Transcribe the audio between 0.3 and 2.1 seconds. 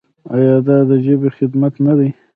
آیا دا د ژبې خدمت نه دی؟